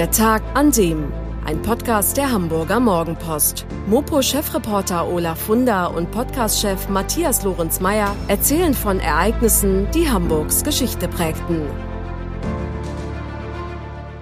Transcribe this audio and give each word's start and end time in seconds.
Der 0.00 0.10
Tag 0.10 0.42
an 0.54 0.70
dem. 0.70 1.12
Ein 1.44 1.60
Podcast 1.60 2.16
der 2.16 2.32
Hamburger 2.32 2.80
Morgenpost. 2.80 3.66
Mopo-Chefreporter 3.86 5.06
Olaf 5.06 5.40
Funder 5.42 5.94
und 5.94 6.10
Podcast-Chef 6.10 6.88
Matthias 6.88 7.44
Lorenz-Meyer 7.44 8.16
erzählen 8.26 8.72
von 8.72 8.98
Ereignissen, 8.98 9.90
die 9.90 10.08
Hamburgs 10.08 10.64
Geschichte 10.64 11.06
prägten. 11.06 11.66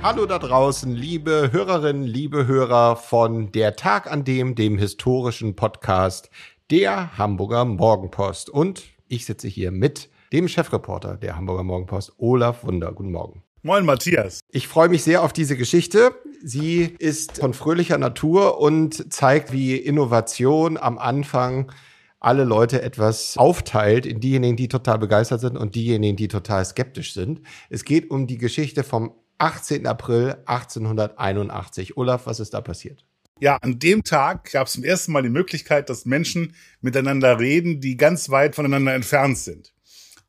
Hallo 0.03 0.27
da 0.27 0.41
draußen, 0.41 0.93
liebe 0.93 1.51
Hörerinnen, 1.53 2.03
liebe 2.03 2.49
Hörer 2.49 2.97
von 2.97 3.53
Der 3.53 3.77
Tag 3.77 4.11
an 4.11 4.25
dem, 4.25 4.57
dem 4.57 4.79
historischen 4.79 5.55
Podcast 5.55 6.29
der 6.73 7.17
Hamburger 7.17 7.65
Morgenpost. 7.65 8.51
Und 8.51 8.83
ich 9.07 9.27
sitze 9.27 9.47
hier 9.47 9.71
mit 9.71 10.11
dem 10.33 10.49
Chefreporter 10.49 11.17
der 11.17 11.37
Hamburger 11.37 11.63
Morgenpost, 11.63 12.15
Olaf 12.19 12.65
Wunder. 12.65 12.91
Guten 12.91 13.13
Morgen. 13.13 13.45
Moin, 13.69 13.85
Matthias. 13.85 14.41
Ich 14.51 14.67
freue 14.67 14.89
mich 14.89 15.03
sehr 15.03 15.23
auf 15.23 15.35
diese 15.35 15.55
Geschichte. 15.55 16.15
Sie 16.43 16.97
ist 16.99 17.41
von 17.41 17.53
fröhlicher 17.53 17.99
Natur 17.99 18.59
und 18.63 19.13
zeigt, 19.13 19.53
wie 19.53 19.77
Innovation 19.77 20.79
am 20.79 20.97
Anfang 20.97 21.71
alle 22.19 22.45
Leute 22.45 22.81
etwas 22.81 23.37
aufteilt 23.37 24.07
in 24.07 24.21
diejenigen, 24.21 24.57
die 24.57 24.69
total 24.69 24.99
begeistert 24.99 25.43
sind 25.43 25.59
und 25.59 25.75
diejenigen, 25.75 26.17
die 26.17 26.29
total 26.29 26.65
skeptisch 26.65 27.13
sind. 27.13 27.43
Es 27.69 27.85
geht 27.85 28.11
um 28.11 28.27
die 28.27 28.39
Geschichte 28.39 28.85
vom 28.85 29.13
18. 29.37 29.87
April 29.87 30.39
1881. 30.47 31.99
Olaf, 31.99 32.25
was 32.25 32.41
ist 32.41 32.55
da 32.55 32.63
passiert? 32.63 33.05
Ja, 33.39 33.59
an 33.59 33.79
dem 33.79 34.03
Tag 34.03 34.51
gab 34.51 34.69
es 34.69 34.73
zum 34.73 34.83
ersten 34.83 35.13
Mal 35.13 35.23
die 35.23 35.29
Möglichkeit, 35.29 35.91
dass 35.91 36.07
Menschen 36.07 36.55
miteinander 36.81 37.39
reden, 37.39 37.83
die 37.83 37.99
ganz 37.99 38.31
weit 38.31 38.55
voneinander 38.55 38.95
entfernt 38.95 39.37
sind. 39.37 39.75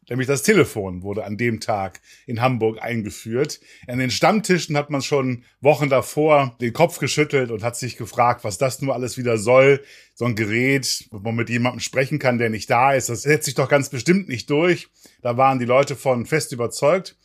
Nämlich 0.10 0.28
das 0.28 0.44
Telefon 0.44 1.04
wurde 1.04 1.24
an 1.24 1.38
dem 1.38 1.60
Tag 1.60 2.02
in 2.26 2.42
Hamburg 2.42 2.82
eingeführt. 2.82 3.60
An 3.88 4.00
den 4.00 4.12
Stammtischen 4.12 4.76
hat 4.76 4.90
man 4.90 5.02
schon 5.02 5.44
Wochen 5.62 5.90
davor 5.90 6.58
den 6.60 6.74
Kopf 6.74 7.00
geschüttelt 7.00 7.52
und 7.52 7.64
hat 7.64 7.76
sich 7.76 7.98
gefragt, 7.98 8.44
was 8.44 8.58
das 8.58 8.82
nur 8.82 8.94
alles 8.96 9.18
wieder 9.18 9.38
soll. 9.38 9.84
So 10.16 10.26
ein 10.26 10.36
Gerät, 10.36 11.08
wo 11.12 11.20
man 11.20 11.36
mit 11.36 11.50
jemandem 11.50 11.80
sprechen 11.80 12.20
kann, 12.20 12.40
der 12.40 12.50
nicht 12.50 12.70
da 12.70 12.94
ist, 12.94 13.10
das 13.10 13.22
setzt 13.22 13.46
sich 13.46 13.56
doch 13.56 13.70
ganz 13.70 13.90
bestimmt 13.90 14.28
nicht 14.28 14.50
durch. 14.50 14.88
Da 15.22 15.38
waren 15.38 15.60
die 15.60 15.66
Leute 15.66 15.96
von 15.96 16.26
fest 16.26 16.52
überzeugt 16.52 17.16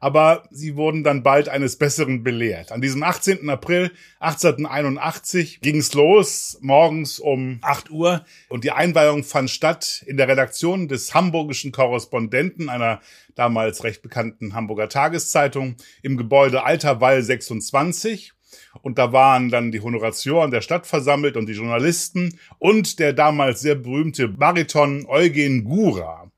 aber 0.00 0.48
sie 0.50 0.76
wurden 0.76 1.04
dann 1.04 1.22
bald 1.22 1.48
eines 1.48 1.76
Besseren 1.76 2.24
belehrt. 2.24 2.72
An 2.72 2.80
diesem 2.80 3.02
18. 3.02 3.48
April 3.50 3.92
1881 4.18 5.60
ging 5.60 5.76
es 5.76 5.92
los, 5.94 6.58
morgens 6.62 7.20
um 7.20 7.58
8 7.62 7.90
Uhr 7.90 8.24
und 8.48 8.64
die 8.64 8.72
Einweihung 8.72 9.22
fand 9.22 9.50
statt 9.50 10.02
in 10.06 10.16
der 10.16 10.26
Redaktion 10.26 10.88
des 10.88 11.14
hamburgischen 11.14 11.70
Korrespondenten 11.70 12.70
einer 12.70 13.00
damals 13.34 13.84
recht 13.84 14.02
bekannten 14.02 14.54
Hamburger 14.54 14.88
Tageszeitung 14.88 15.76
im 16.02 16.16
Gebäude 16.16 16.64
Alter 16.64 17.00
Wall 17.00 17.22
26. 17.22 18.32
Und 18.82 18.98
da 18.98 19.12
waren 19.12 19.48
dann 19.48 19.70
die 19.70 19.80
Honoratioren 19.80 20.50
der 20.50 20.60
Stadt 20.60 20.86
versammelt 20.86 21.36
und 21.36 21.46
die 21.46 21.52
Journalisten 21.52 22.38
und 22.58 22.98
der 22.98 23.12
damals 23.12 23.60
sehr 23.60 23.74
berühmte 23.74 24.28
Bariton 24.28 25.06
Eugen 25.06 25.64
Gura. 25.64 26.29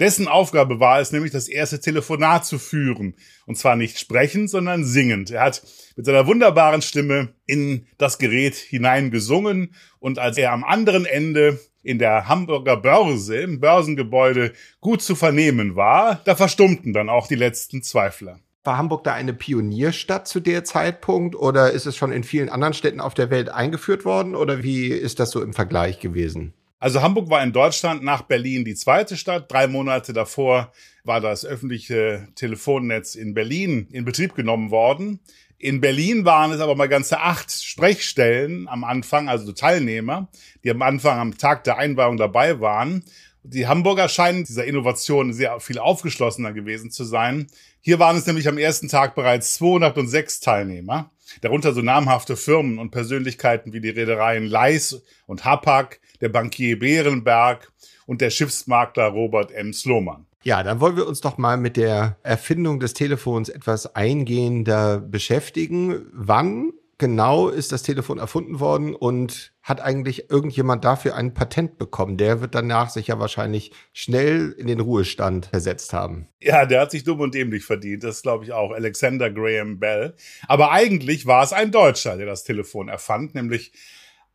Dessen 0.00 0.28
Aufgabe 0.28 0.78
war 0.78 1.00
es 1.00 1.10
nämlich, 1.10 1.32
das 1.32 1.48
erste 1.48 1.80
Telefonat 1.80 2.46
zu 2.46 2.58
führen. 2.58 3.14
Und 3.46 3.58
zwar 3.58 3.74
nicht 3.74 3.98
sprechend, 3.98 4.48
sondern 4.48 4.84
singend. 4.84 5.30
Er 5.30 5.42
hat 5.42 5.62
mit 5.96 6.06
seiner 6.06 6.26
wunderbaren 6.26 6.82
Stimme 6.82 7.34
in 7.46 7.86
das 7.98 8.18
Gerät 8.18 8.54
hinein 8.54 9.10
gesungen. 9.10 9.74
Und 9.98 10.18
als 10.18 10.38
er 10.38 10.52
am 10.52 10.62
anderen 10.62 11.04
Ende 11.04 11.58
in 11.82 11.98
der 11.98 12.28
Hamburger 12.28 12.76
Börse, 12.76 13.38
im 13.38 13.60
Börsengebäude, 13.60 14.52
gut 14.80 15.02
zu 15.02 15.16
vernehmen 15.16 15.74
war, 15.74 16.20
da 16.24 16.36
verstummten 16.36 16.92
dann 16.92 17.08
auch 17.08 17.26
die 17.26 17.34
letzten 17.34 17.82
Zweifler. 17.82 18.38
War 18.64 18.76
Hamburg 18.76 19.04
da 19.04 19.14
eine 19.14 19.32
Pionierstadt 19.32 20.28
zu 20.28 20.40
der 20.40 20.62
Zeitpunkt 20.62 21.34
oder 21.34 21.70
ist 21.70 21.86
es 21.86 21.96
schon 21.96 22.12
in 22.12 22.22
vielen 22.22 22.50
anderen 22.50 22.74
Städten 22.74 23.00
auf 23.00 23.14
der 23.14 23.30
Welt 23.30 23.48
eingeführt 23.48 24.04
worden 24.04 24.34
oder 24.34 24.62
wie 24.62 24.88
ist 24.88 25.20
das 25.20 25.30
so 25.30 25.42
im 25.42 25.54
Vergleich 25.54 26.00
gewesen? 26.00 26.52
Also 26.80 27.02
Hamburg 27.02 27.28
war 27.28 27.42
in 27.42 27.52
Deutschland 27.52 28.04
nach 28.04 28.22
Berlin 28.22 28.64
die 28.64 28.76
zweite 28.76 29.16
Stadt. 29.16 29.50
Drei 29.50 29.66
Monate 29.66 30.12
davor 30.12 30.72
war 31.02 31.20
das 31.20 31.44
öffentliche 31.44 32.28
Telefonnetz 32.36 33.16
in 33.16 33.34
Berlin 33.34 33.88
in 33.90 34.04
Betrieb 34.04 34.34
genommen 34.36 34.70
worden. 34.70 35.18
In 35.58 35.80
Berlin 35.80 36.24
waren 36.24 36.52
es 36.52 36.60
aber 36.60 36.76
mal 36.76 36.88
ganze 36.88 37.18
acht 37.18 37.50
Sprechstellen 37.50 38.68
am 38.68 38.84
Anfang, 38.84 39.28
also 39.28 39.50
Teilnehmer, 39.50 40.28
die 40.62 40.70
am 40.70 40.82
Anfang 40.82 41.18
am 41.18 41.36
Tag 41.36 41.64
der 41.64 41.78
Einweihung 41.78 42.16
dabei 42.16 42.60
waren. 42.60 43.02
Die 43.42 43.66
Hamburger 43.66 44.08
scheinen 44.08 44.44
dieser 44.44 44.64
Innovation 44.64 45.32
sehr 45.32 45.58
viel 45.58 45.80
aufgeschlossener 45.80 46.52
gewesen 46.52 46.92
zu 46.92 47.02
sein. 47.02 47.48
Hier 47.80 47.98
waren 47.98 48.16
es 48.16 48.26
nämlich 48.26 48.46
am 48.46 48.58
ersten 48.58 48.86
Tag 48.86 49.16
bereits 49.16 49.54
206 49.54 50.38
Teilnehmer, 50.38 51.10
darunter 51.40 51.72
so 51.72 51.82
namhafte 51.82 52.36
Firmen 52.36 52.78
und 52.78 52.90
Persönlichkeiten 52.90 53.72
wie 53.72 53.80
die 53.80 53.90
Reedereien 53.90 54.46
Leis 54.46 55.02
und 55.26 55.44
Hapag, 55.44 56.00
der 56.20 56.28
Bankier 56.28 56.78
Bärenberg 56.78 57.72
und 58.06 58.20
der 58.20 58.30
Schiffsmakler 58.30 59.06
Robert 59.06 59.52
M. 59.52 59.72
Sloman. 59.72 60.26
Ja, 60.42 60.62
dann 60.62 60.80
wollen 60.80 60.96
wir 60.96 61.06
uns 61.06 61.20
doch 61.20 61.36
mal 61.36 61.56
mit 61.56 61.76
der 61.76 62.16
Erfindung 62.22 62.80
des 62.80 62.94
Telefons 62.94 63.48
etwas 63.48 63.94
eingehender 63.94 64.98
beschäftigen. 64.98 66.06
Wann 66.12 66.72
genau 66.98 67.48
ist 67.48 67.72
das 67.72 67.82
Telefon 67.82 68.18
erfunden 68.18 68.60
worden 68.60 68.94
und 68.94 69.52
hat 69.62 69.80
eigentlich 69.80 70.30
irgendjemand 70.30 70.84
dafür 70.84 71.14
ein 71.14 71.32
Patent 71.32 71.78
bekommen? 71.78 72.16
Der 72.16 72.40
wird 72.40 72.54
danach 72.54 72.90
sich 72.90 73.06
ja 73.06 73.18
wahrscheinlich 73.18 73.72
schnell 73.92 74.54
in 74.58 74.66
den 74.66 74.80
Ruhestand 74.80 75.46
versetzt 75.46 75.92
haben. 75.92 76.28
Ja, 76.40 76.66
der 76.66 76.80
hat 76.82 76.90
sich 76.90 77.04
dumm 77.04 77.20
und 77.20 77.34
dämlich 77.34 77.64
verdient. 77.64 78.04
Das 78.04 78.22
glaube 78.22 78.44
ich 78.44 78.52
auch. 78.52 78.72
Alexander 78.72 79.30
Graham 79.30 79.78
Bell. 79.78 80.14
Aber 80.46 80.72
eigentlich 80.72 81.26
war 81.26 81.44
es 81.44 81.52
ein 81.52 81.70
Deutscher, 81.70 82.16
der 82.16 82.26
das 82.26 82.44
Telefon 82.44 82.88
erfand, 82.88 83.34
nämlich 83.34 83.72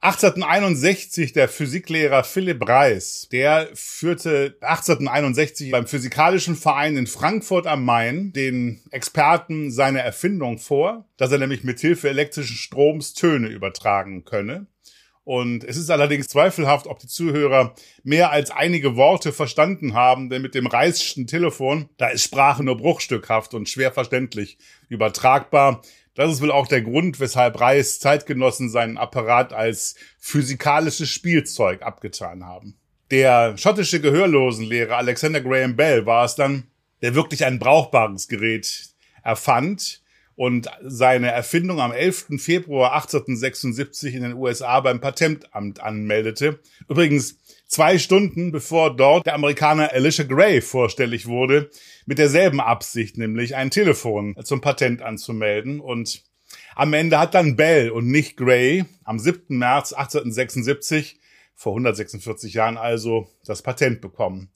1861 0.04 1.32
der 1.32 1.48
Physiklehrer 1.48 2.26
Philipp 2.26 2.68
Reis, 2.68 3.30
der 3.32 3.70
führte 3.74 4.58
1861 4.60 5.72
beim 5.72 5.88
Physikalischen 5.88 6.58
Verein 6.58 6.98
in 6.98 7.08
Frankfurt 7.08 7.68
am 7.68 7.86
Main 7.86 8.34
den 8.34 8.82
Experten 8.92 9.72
seine 9.72 10.02
Erfindung 10.02 10.58
vor, 10.58 11.06
dass 11.16 11.32
er 11.32 11.38
nämlich 11.38 11.64
mit 11.64 11.80
Hilfe 11.80 12.10
elektrischen 12.10 12.58
Stroms 12.58 13.14
Töne 13.14 13.48
übertragen 13.48 14.26
könne. 14.26 14.68
Und 15.24 15.64
es 15.64 15.78
ist 15.78 15.90
allerdings 15.90 16.28
zweifelhaft, 16.28 16.86
ob 16.88 17.00
die 17.00 17.08
Zuhörer 17.08 17.74
mehr 18.04 18.30
als 18.32 18.52
einige 18.52 18.98
Worte 18.98 19.32
verstanden 19.32 19.94
haben, 19.94 20.30
denn 20.30 20.42
mit 20.42 20.54
dem 20.54 20.68
Reisschen 20.68 21.28
Telefon, 21.28 21.88
da 21.96 22.10
ist 22.10 22.26
Sprache 22.26 22.62
nur 22.62 22.76
bruchstückhaft 22.76 23.54
und 23.54 23.70
schwer 23.70 23.94
verständlich 23.94 24.58
übertragbar. 24.90 25.82
Das 26.16 26.32
ist 26.32 26.42
wohl 26.42 26.52
auch 26.52 26.68
der 26.68 26.82
Grund, 26.82 27.20
weshalb 27.20 27.60
Reis 27.60 28.00
Zeitgenossen 28.00 28.70
seinen 28.70 28.98
Apparat 28.98 29.52
als 29.52 29.96
physikalisches 30.20 31.10
Spielzeug 31.10 31.82
abgetan 31.82 32.46
haben. 32.46 32.78
Der 33.10 33.58
schottische 33.58 34.00
Gehörlosenlehrer 34.00 34.98
Alexander 34.98 35.42
Graham 35.42 35.76
Bell 35.76 36.06
war 36.06 36.26
es 36.26 36.36
dann, 36.36 36.68
der 37.02 37.16
wirklich 37.16 37.46
ein 37.46 37.60
brauchbares 37.60 38.28
Gerät 38.28 38.90
erfand 39.24 40.02
und 40.36 40.70
seine 40.82 41.32
Erfindung 41.32 41.80
am 41.80 41.92
11. 41.92 42.40
Februar 42.40 42.94
1876 42.94 44.16
in 44.16 44.24
den 44.24 44.34
USA 44.34 44.80
beim 44.80 45.00
Patentamt 45.00 45.82
anmeldete. 45.82 46.60
Übrigens 46.90 47.38
zwei 47.74 47.98
Stunden 47.98 48.52
bevor 48.52 48.96
dort 48.96 49.26
der 49.26 49.34
Amerikaner 49.34 49.92
Alicia 49.92 50.24
Gray 50.24 50.62
vorstellig 50.62 51.28
wurde, 51.28 51.70
mit 52.06 52.20
derselben 52.20 52.60
Absicht, 52.60 53.18
nämlich 53.18 53.56
ein 53.56 53.72
Telefon 53.72 54.36
zum 54.44 54.62
Patent 54.62 55.02
anzumelden. 55.02 55.80
Und 55.80 56.24
am 56.76 56.94
Ende 56.94 57.20
hat 57.20 57.34
dann 57.34 57.56
Bell 57.56 57.90
und 57.90 58.08
nicht 58.08 58.38
Gray 58.38 58.86
am 59.04 59.20
7. 59.20 59.58
März 59.58 59.94
1876, 59.94 61.20
vor 61.56 61.74
146 61.74 62.54
Jahren 62.54 62.78
also, 62.78 63.28
das 63.46 63.62
Patent 63.62 64.02
bekommen. 64.02 64.50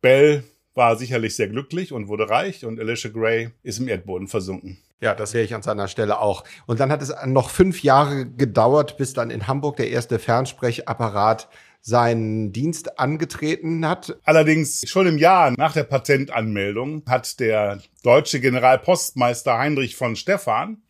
Bell 0.00 0.44
war 0.74 0.96
sicherlich 0.96 1.36
sehr 1.36 1.48
glücklich 1.48 1.92
und 1.92 2.08
wurde 2.08 2.30
reich 2.30 2.64
und 2.64 2.80
Alicia 2.80 3.10
Gray 3.10 3.50
ist 3.62 3.78
im 3.78 3.88
Erdboden 3.88 4.28
versunken. 4.28 4.78
Ja, 5.00 5.16
das 5.16 5.32
sehe 5.32 5.42
ich 5.42 5.52
an 5.52 5.62
seiner 5.62 5.88
Stelle 5.88 6.20
auch. 6.20 6.44
Und 6.66 6.78
dann 6.78 6.92
hat 6.92 7.02
es 7.02 7.12
noch 7.26 7.50
fünf 7.50 7.82
Jahre 7.82 8.24
gedauert, 8.24 8.96
bis 8.96 9.14
dann 9.14 9.30
in 9.30 9.48
Hamburg 9.48 9.76
der 9.76 9.90
erste 9.90 10.20
Fernsprechapparat 10.20 11.48
seinen 11.82 12.52
Dienst 12.52 12.98
angetreten 12.98 13.86
hat. 13.86 14.16
Allerdings 14.22 14.88
schon 14.88 15.06
im 15.08 15.18
Jahr 15.18 15.50
nach 15.50 15.72
der 15.72 15.82
Patentanmeldung 15.82 17.02
hat 17.06 17.40
der 17.40 17.82
deutsche 18.02 18.40
Generalpostmeister 18.40 19.58
Heinrich 19.58 19.96
von 19.96 20.16
Stephan, 20.16 20.80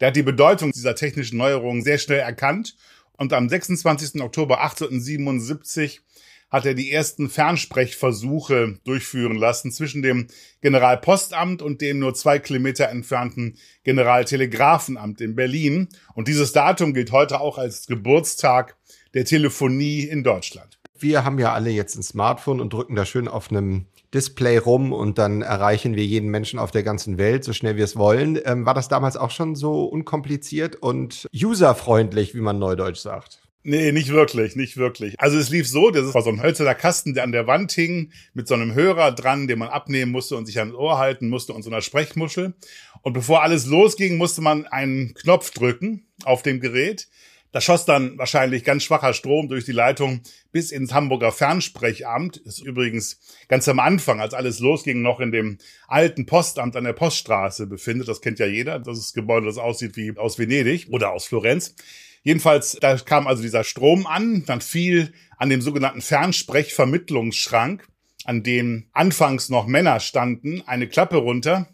der 0.00 0.08
hat 0.08 0.16
die 0.16 0.22
Bedeutung 0.22 0.70
dieser 0.70 0.94
technischen 0.94 1.38
Neuerungen 1.38 1.82
sehr 1.82 1.98
schnell 1.98 2.20
erkannt 2.20 2.76
und 3.16 3.32
am 3.32 3.48
26. 3.48 4.22
Oktober 4.22 4.60
1877 4.60 6.02
hat 6.50 6.64
er 6.64 6.74
die 6.74 6.90
ersten 6.90 7.28
Fernsprechversuche 7.28 8.78
durchführen 8.84 9.36
lassen 9.36 9.70
zwischen 9.70 10.02
dem 10.02 10.28
Generalpostamt 10.62 11.60
und 11.60 11.82
dem 11.82 11.98
nur 11.98 12.14
zwei 12.14 12.38
Kilometer 12.38 12.88
entfernten 12.88 13.58
Generaltelegrafenamt 13.84 15.20
in 15.20 15.34
Berlin. 15.34 15.88
Und 16.14 16.28
dieses 16.28 16.52
Datum 16.52 16.94
gilt 16.94 17.12
heute 17.12 17.40
auch 17.40 17.58
als 17.58 17.86
Geburtstag 17.86 18.76
der 19.14 19.24
Telefonie 19.24 20.02
in 20.02 20.24
Deutschland. 20.24 20.78
Wir 20.98 21.24
haben 21.24 21.38
ja 21.38 21.52
alle 21.52 21.70
jetzt 21.70 21.96
ein 21.96 22.02
Smartphone 22.02 22.60
und 22.60 22.72
drücken 22.72 22.96
da 22.96 23.04
schön 23.04 23.28
auf 23.28 23.50
einem 23.50 23.86
Display 24.12 24.58
rum 24.58 24.92
und 24.92 25.18
dann 25.18 25.42
erreichen 25.42 25.94
wir 25.94 26.04
jeden 26.04 26.28
Menschen 26.30 26.58
auf 26.58 26.70
der 26.70 26.82
ganzen 26.82 27.18
Welt, 27.18 27.44
so 27.44 27.52
schnell 27.52 27.76
wir 27.76 27.84
es 27.84 27.96
wollen. 27.96 28.38
Ähm, 28.44 28.66
war 28.66 28.74
das 28.74 28.88
damals 28.88 29.16
auch 29.16 29.30
schon 29.30 29.54
so 29.54 29.84
unkompliziert 29.84 30.76
und 30.76 31.26
userfreundlich, 31.34 32.34
wie 32.34 32.40
man 32.40 32.58
neudeutsch 32.58 32.98
sagt? 32.98 33.40
Nee, 33.64 33.92
nicht 33.92 34.10
wirklich, 34.10 34.56
nicht 34.56 34.76
wirklich. 34.76 35.14
Also 35.18 35.36
es 35.36 35.50
lief 35.50 35.68
so, 35.68 35.90
das 35.90 36.14
war 36.14 36.22
so 36.22 36.30
ein 36.30 36.42
hölzerner 36.42 36.74
Kasten, 36.74 37.12
der 37.12 37.24
an 37.24 37.32
der 37.32 37.46
Wand 37.46 37.72
hing, 37.72 38.12
mit 38.32 38.48
so 38.48 38.54
einem 38.54 38.72
Hörer 38.72 39.12
dran, 39.12 39.46
den 39.46 39.58
man 39.58 39.68
abnehmen 39.68 40.10
musste 40.10 40.36
und 40.36 40.46
sich 40.46 40.58
ans 40.58 40.74
Ohr 40.74 40.96
halten 40.96 41.28
musste 41.28 41.52
und 41.52 41.62
so 41.62 41.70
einer 41.70 41.82
Sprechmuschel. 41.82 42.54
Und 43.02 43.12
bevor 43.12 43.42
alles 43.42 43.66
losging, 43.66 44.16
musste 44.16 44.40
man 44.40 44.66
einen 44.66 45.12
Knopf 45.12 45.50
drücken 45.50 46.06
auf 46.24 46.42
dem 46.42 46.60
Gerät. 46.60 47.08
Da 47.50 47.62
schoss 47.62 47.86
dann 47.86 48.18
wahrscheinlich 48.18 48.62
ganz 48.62 48.82
schwacher 48.82 49.14
Strom 49.14 49.48
durch 49.48 49.64
die 49.64 49.72
Leitung 49.72 50.20
bis 50.52 50.70
ins 50.70 50.92
Hamburger 50.92 51.32
Fernsprechamt. 51.32 52.42
Das 52.44 52.58
ist 52.58 52.64
übrigens 52.64 53.20
ganz 53.48 53.66
am 53.68 53.78
Anfang, 53.78 54.20
als 54.20 54.34
alles 54.34 54.58
losging, 54.60 55.00
noch 55.00 55.20
in 55.20 55.32
dem 55.32 55.58
alten 55.86 56.26
Postamt 56.26 56.76
an 56.76 56.84
der 56.84 56.92
Poststraße 56.92 57.66
befindet. 57.66 58.08
Das 58.08 58.20
kennt 58.20 58.38
ja 58.38 58.46
jeder. 58.46 58.78
Das 58.78 58.98
ist 58.98 59.06
das 59.06 59.14
Gebäude, 59.14 59.46
das 59.46 59.56
aussieht 59.56 59.96
wie 59.96 60.16
aus 60.18 60.38
Venedig 60.38 60.88
oder 60.90 61.12
aus 61.12 61.26
Florenz. 61.26 61.74
Jedenfalls, 62.22 62.76
da 62.80 62.96
kam 62.96 63.26
also 63.26 63.42
dieser 63.42 63.64
Strom 63.64 64.06
an, 64.06 64.44
dann 64.46 64.60
fiel 64.60 65.14
an 65.38 65.48
dem 65.48 65.62
sogenannten 65.62 66.02
Fernsprechvermittlungsschrank, 66.02 67.86
an 68.24 68.42
dem 68.42 68.88
anfangs 68.92 69.48
noch 69.48 69.66
Männer 69.66 70.00
standen, 70.00 70.62
eine 70.66 70.88
Klappe 70.88 71.16
runter. 71.16 71.68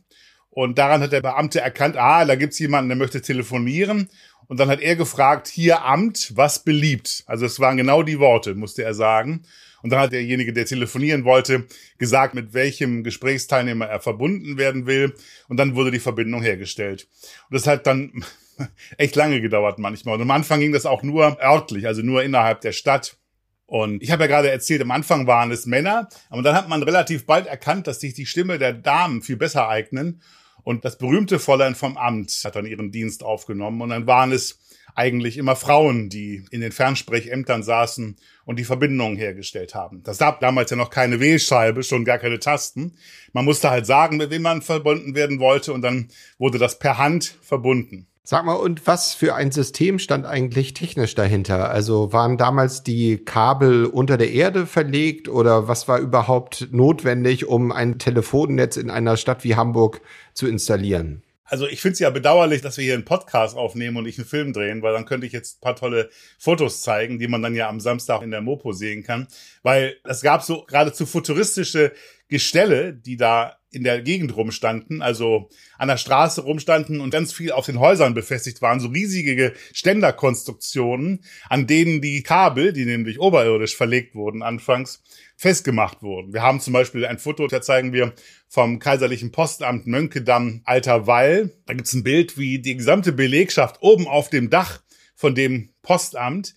Und 0.50 0.78
daran 0.78 1.02
hat 1.02 1.10
der 1.10 1.20
Beamte 1.20 1.60
erkannt, 1.60 1.96
ah, 1.96 2.24
da 2.24 2.36
gibt's 2.36 2.60
jemanden, 2.60 2.90
der 2.90 2.96
möchte 2.96 3.20
telefonieren. 3.20 4.08
Und 4.48 4.60
dann 4.60 4.68
hat 4.68 4.80
er 4.80 4.96
gefragt, 4.96 5.48
hier 5.48 5.84
Amt, 5.84 6.32
was 6.34 6.64
beliebt? 6.64 7.24
Also 7.26 7.46
es 7.46 7.60
waren 7.60 7.76
genau 7.76 8.02
die 8.02 8.18
Worte, 8.18 8.54
musste 8.54 8.84
er 8.84 8.94
sagen. 8.94 9.44
Und 9.82 9.90
dann 9.90 10.00
hat 10.00 10.12
derjenige, 10.12 10.52
der 10.54 10.64
telefonieren 10.64 11.24
wollte, 11.24 11.66
gesagt, 11.98 12.34
mit 12.34 12.54
welchem 12.54 13.04
Gesprächsteilnehmer 13.04 13.84
er 13.84 14.00
verbunden 14.00 14.56
werden 14.56 14.86
will. 14.86 15.14
Und 15.48 15.58
dann 15.58 15.74
wurde 15.74 15.90
die 15.90 15.98
Verbindung 15.98 16.42
hergestellt. 16.42 17.06
Und 17.50 17.54
das 17.54 17.66
hat 17.66 17.86
dann 17.86 18.24
echt 18.96 19.14
lange 19.14 19.40
gedauert 19.40 19.78
manchmal. 19.78 20.14
Und 20.14 20.22
am 20.22 20.30
Anfang 20.30 20.60
ging 20.60 20.72
das 20.72 20.86
auch 20.86 21.02
nur 21.02 21.38
örtlich, 21.42 21.86
also 21.86 22.02
nur 22.02 22.22
innerhalb 22.22 22.62
der 22.62 22.72
Stadt. 22.72 23.18
Und 23.66 24.02
ich 24.02 24.10
habe 24.10 24.24
ja 24.24 24.28
gerade 24.28 24.50
erzählt, 24.50 24.82
am 24.82 24.90
Anfang 24.90 25.26
waren 25.26 25.50
es 25.50 25.66
Männer, 25.66 26.08
aber 26.28 26.42
dann 26.42 26.54
hat 26.54 26.68
man 26.68 26.82
relativ 26.82 27.26
bald 27.26 27.46
erkannt, 27.46 27.86
dass 27.86 28.00
sich 28.00 28.14
die 28.14 28.26
Stimme 28.26 28.58
der 28.58 28.72
Damen 28.72 29.22
viel 29.22 29.36
besser 29.36 29.68
eignen. 29.68 30.22
Und 30.64 30.84
das 30.84 30.98
berühmte 30.98 31.38
Fräulein 31.38 31.74
vom 31.74 31.96
Amt 31.96 32.32
hat 32.44 32.56
dann 32.56 32.66
ihren 32.66 32.90
Dienst 32.90 33.22
aufgenommen. 33.22 33.82
Und 33.82 33.90
dann 33.90 34.06
waren 34.06 34.32
es 34.32 34.58
eigentlich 34.94 35.36
immer 35.36 35.56
Frauen, 35.56 36.08
die 36.08 36.44
in 36.50 36.60
den 36.60 36.72
Fernsprechamtern 36.72 37.62
saßen 37.62 38.16
und 38.44 38.58
die 38.58 38.64
Verbindungen 38.64 39.16
hergestellt 39.16 39.74
haben. 39.74 40.02
Das 40.02 40.18
gab 40.18 40.40
damals 40.40 40.70
ja 40.70 40.76
noch 40.76 40.90
keine 40.90 41.20
Wählscheibe, 41.20 41.82
schon 41.82 42.04
gar 42.04 42.18
keine 42.18 42.38
Tasten. 42.38 42.96
Man 43.32 43.44
musste 43.44 43.70
halt 43.70 43.86
sagen, 43.86 44.16
mit 44.16 44.30
wem 44.30 44.42
man 44.42 44.62
verbunden 44.62 45.14
werden 45.14 45.40
wollte 45.40 45.72
und 45.72 45.82
dann 45.82 46.08
wurde 46.38 46.58
das 46.58 46.78
per 46.78 46.98
Hand 46.98 47.36
verbunden. 47.42 48.06
Sag 48.26 48.46
mal, 48.46 48.54
und 48.54 48.86
was 48.86 49.12
für 49.12 49.34
ein 49.34 49.52
System 49.52 49.98
stand 49.98 50.24
eigentlich 50.24 50.72
technisch 50.72 51.14
dahinter? 51.14 51.68
Also 51.68 52.14
waren 52.14 52.38
damals 52.38 52.82
die 52.82 53.18
Kabel 53.18 53.84
unter 53.84 54.16
der 54.16 54.32
Erde 54.32 54.64
verlegt 54.64 55.28
oder 55.28 55.68
was 55.68 55.88
war 55.88 55.98
überhaupt 55.98 56.68
notwendig, 56.72 57.44
um 57.44 57.70
ein 57.70 57.98
Telefonnetz 57.98 58.78
in 58.78 58.88
einer 58.88 59.18
Stadt 59.18 59.44
wie 59.44 59.56
Hamburg 59.56 60.00
zu 60.32 60.48
installieren? 60.48 61.22
Also 61.44 61.68
ich 61.68 61.82
finde 61.82 61.92
es 61.92 61.98
ja 61.98 62.08
bedauerlich, 62.08 62.62
dass 62.62 62.78
wir 62.78 62.84
hier 62.84 62.94
einen 62.94 63.04
Podcast 63.04 63.58
aufnehmen 63.58 63.98
und 63.98 64.04
nicht 64.04 64.18
einen 64.18 64.26
Film 64.26 64.54
drehen, 64.54 64.80
weil 64.80 64.94
dann 64.94 65.04
könnte 65.04 65.26
ich 65.26 65.34
jetzt 65.34 65.58
ein 65.58 65.60
paar 65.60 65.76
tolle 65.76 66.08
Fotos 66.38 66.80
zeigen, 66.80 67.18
die 67.18 67.28
man 67.28 67.42
dann 67.42 67.54
ja 67.54 67.68
am 67.68 67.78
Samstag 67.78 68.22
in 68.22 68.30
der 68.30 68.40
Mopo 68.40 68.72
sehen 68.72 69.02
kann. 69.02 69.28
Weil 69.62 69.96
es 70.04 70.22
gab 70.22 70.42
so 70.42 70.64
geradezu 70.64 71.04
futuristische 71.04 71.92
Gestelle, 72.28 72.94
die 72.94 73.18
da 73.18 73.58
in 73.74 73.84
der 73.84 74.02
Gegend 74.02 74.36
rumstanden, 74.36 75.02
also 75.02 75.48
an 75.78 75.88
der 75.88 75.96
Straße 75.96 76.42
rumstanden 76.42 77.00
und 77.00 77.10
ganz 77.10 77.32
viel 77.32 77.52
auf 77.52 77.66
den 77.66 77.80
Häusern 77.80 78.14
befestigt 78.14 78.62
waren, 78.62 78.80
so 78.80 78.88
riesige 78.88 79.52
Ständerkonstruktionen, 79.72 81.24
an 81.48 81.66
denen 81.66 82.00
die 82.00 82.22
Kabel, 82.22 82.72
die 82.72 82.84
nämlich 82.84 83.20
oberirdisch 83.20 83.76
verlegt 83.76 84.14
wurden 84.14 84.42
anfangs, 84.42 85.02
festgemacht 85.36 86.02
wurden. 86.02 86.32
Wir 86.32 86.42
haben 86.42 86.60
zum 86.60 86.72
Beispiel 86.72 87.06
ein 87.06 87.18
Foto, 87.18 87.46
da 87.46 87.60
zeigen 87.60 87.92
wir 87.92 88.14
vom 88.48 88.78
kaiserlichen 88.78 89.32
Postamt 89.32 89.86
Mönkedamm 89.86 90.62
Alter 90.64 91.06
Wall. 91.06 91.50
Da 91.66 91.74
gibt's 91.74 91.92
ein 91.92 92.04
Bild, 92.04 92.38
wie 92.38 92.60
die 92.60 92.76
gesamte 92.76 93.12
Belegschaft 93.12 93.78
oben 93.80 94.06
auf 94.06 94.30
dem 94.30 94.50
Dach 94.50 94.82
von 95.14 95.34
dem 95.34 95.70
Postamt 95.82 96.54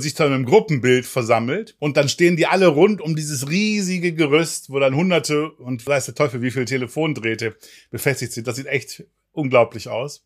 sich 0.00 0.14
zu 0.14 0.22
einem 0.22 0.44
Gruppenbild 0.44 1.06
versammelt 1.06 1.74
und 1.80 1.96
dann 1.96 2.08
stehen 2.08 2.36
die 2.36 2.46
alle 2.46 2.68
rund 2.68 3.00
um 3.00 3.16
dieses 3.16 3.50
riesige 3.50 4.14
Gerüst, 4.14 4.70
wo 4.70 4.78
dann 4.78 4.94
hunderte 4.94 5.50
und 5.50 5.84
weiß 5.84 6.06
der 6.06 6.14
Teufel 6.14 6.40
wie 6.40 6.52
viele 6.52 6.66
Telefondrähte 6.66 7.56
befestigt 7.90 8.32
sind. 8.32 8.46
Das 8.46 8.54
sieht 8.54 8.66
echt 8.66 9.04
unglaublich 9.32 9.88
aus. 9.88 10.22